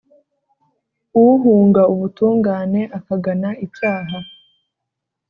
[1.27, 4.17] uhunga ubutungane akagana icyaha,